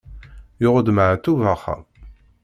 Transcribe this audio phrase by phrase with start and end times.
[0.61, 1.83] Yuɣ-d Maɛṭub axxam?